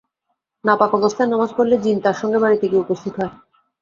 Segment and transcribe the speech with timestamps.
[0.63, 3.33] নাপাক অবস্থায় নামাজ পড়লে জিন তার সঙ্গে বাড়িতে গিয়ে উপস্থিত হয়।